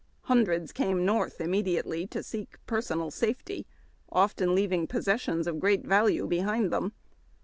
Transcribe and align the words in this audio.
Hundreds 0.21 0.71
came 0.71 1.05
North 1.05 1.39
im 1.39 1.51
mediately 1.51 2.07
to 2.07 2.23
seek 2.23 2.57
personal 2.65 3.11
safety, 3.11 3.67
often 4.09 4.55
leaving 4.55 4.87
jiossessions 4.87 5.45
of 5.45 5.59
great 5.59 5.85
value 5.85 6.25
behind 6.25 6.73
them. 6.73 6.93